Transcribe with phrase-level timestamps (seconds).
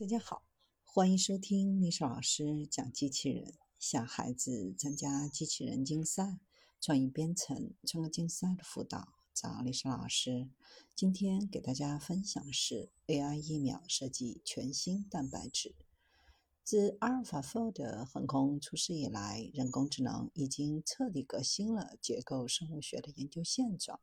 [0.00, 0.44] 大家好，
[0.82, 6.38] 欢迎收听历史老师讲机器人，小孩子参加机器人竞赛、
[6.80, 10.48] 创意编程、创客竞赛的辅导，找历史老师。
[10.94, 15.74] 今天给大家分享的是 AI 疫苗设计全新蛋白质。
[16.64, 24.00] 自阿尔法 Fold 横空出世以来，人工智能已经彻底革新了结构生物学的研究现状。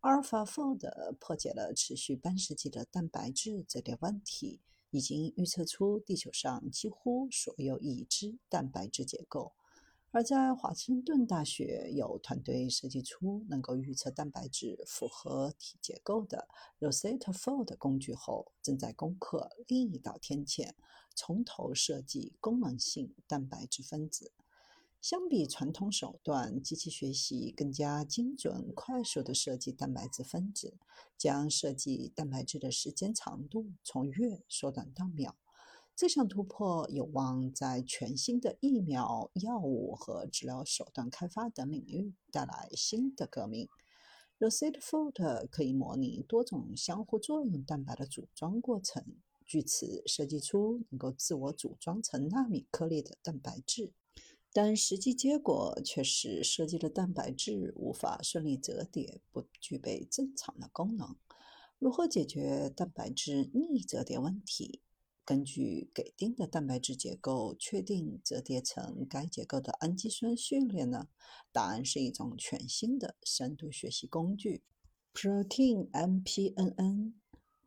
[0.00, 4.60] 阿尔法 Fold 破解了持续半世纪的蛋白质折叠问题。
[4.92, 9.52] 已经预测出地球上几乎所有已知蛋白质结构，
[10.10, 16.46] 而在华盛顿大学有团队设计出能够预测蛋白质复合体结构的
[16.78, 20.74] Rosetta Fold 工具后，正在攻克另一道天堑，
[21.14, 24.30] 从头设计功能性蛋白质分子。
[25.02, 30.74] 相比传统手段，机器学习更加精准、快速地设计蛋白质分子，
[31.18, 35.34] 将设计蛋白质的时间长度从月缩短到秒。
[35.96, 43.68] 这项突破有望在全新的疫苗、药物和治疗手段开发等领域带来新的革命。
[44.38, 49.04] Rosetta Fold 可以模拟多种相互作用蛋白的组装过程，
[49.44, 53.92] 据此设计出能够自我组装成纳米颗粒的蛋白质。
[54.52, 61.16] 但实际结果却是设计的蛋白质无法顺利折叠，不具备正常的功能。
[61.78, 64.82] 如何解决蛋白质逆折叠问题？
[65.24, 71.08] 根据给定的蛋白质结构，确定折叠成该结构的氨基酸序列呢？
[71.52, 74.64] 答案是一种全新的深度学习工具
[75.14, 77.12] ——Protein MPNN。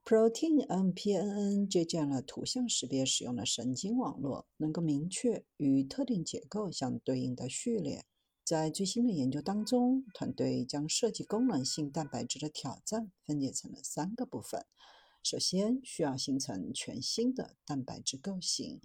[0.05, 8.05] Protein MPNN 借鉴了图像识别使用的神经网络，能够明确与特定结构相对应的序列。
[8.43, 14.63] 在最新的研究当中，团队将设计功能性蛋白质的挑战分解成了三个部分。
[15.23, 18.79] 首先，需要形成全新的蛋白质构型。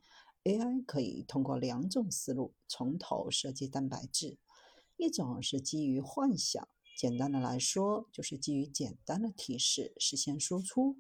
[0.45, 4.39] AI 可以通过两种思路从头设计蛋白质：
[4.97, 6.67] 一种是基于幻想。
[6.97, 10.97] 简单的来说，就是基于简单的提示实现输出，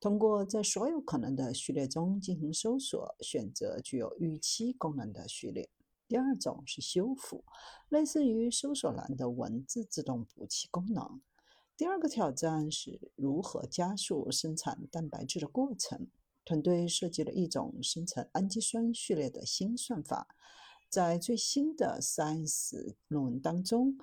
[0.00, 5.68] 通过在所有可能的序列中进行搜索，选择具有预期功能的序列。
[6.06, 7.44] 第二种是修复，
[7.88, 11.20] 类似于搜索栏的文字自动补齐功能。
[11.76, 16.08] 第二个挑战是如何加速生产蛋白质的过程。
[16.44, 20.28] 团队设计了一种生成氨基酸序列的新算法，
[20.90, 23.96] 在最新的 Science 论文当中。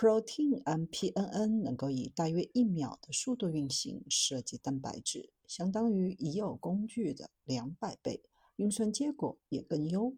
[0.00, 8.22] Protein MPNN 能够以大约一秒的速度运行设计蛋白质，相当于已有工具的两百倍，
[8.56, 10.16] 运算结果也更优。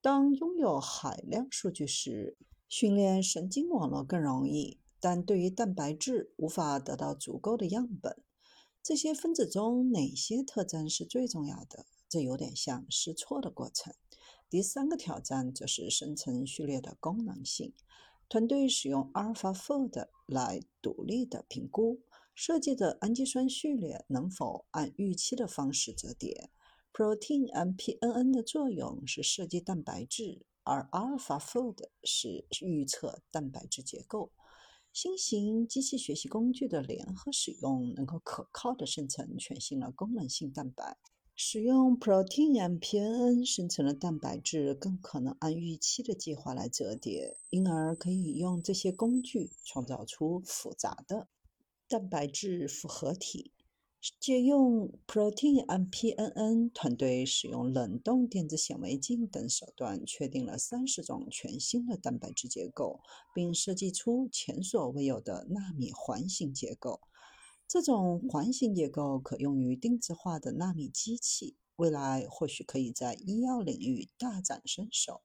[0.00, 2.36] 当拥有海量数据时，
[2.68, 8.20] 训练神经网络更容易，但对于蛋白质无法得到足够的样本。
[8.82, 11.86] 这些分子中哪些特征是最重要的？
[12.08, 13.94] 这有点像试错的过程。
[14.50, 17.72] 第三个挑战则是生成序列的功能性。
[18.28, 22.00] 团队使用 AlphaFold 来独立的评估
[22.34, 26.50] 设计的氨基酸序列能否按预期的方式折叠。
[26.92, 34.32] Protein MPNN 的作用是设计蛋白质，而 AlphaFold 是预测蛋白质结构。
[34.92, 40.96] 新型机器学习工具的联合使用，能够可靠的生成全新的功能性蛋白。
[41.38, 51.28] 使用 Protein MPNN 生成的蛋白质更可能按预期的计划来折叠，因而可以用这些工具创造出复杂的
[51.86, 53.52] 蛋白质复合体。
[54.18, 63.00] 借用 Protein MPNN，团队使用冷冻电子显微镜等手段，确定了三十种全新的蛋白质结构，
[63.34, 67.00] 并设计出前所未有的纳米环形结构。
[67.68, 75.20] 这种环形结构可用于定制化的纳米机器，未来或许可以在医药领域大展身手。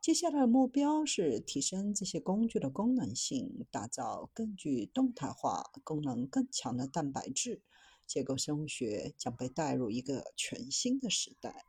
[0.00, 7.62] 接下来的目标是提升这些工具的功能性，打造更具动态化、功能更强的蛋白质
[8.06, 11.66] 结构生物学将被带入一个全新的时代。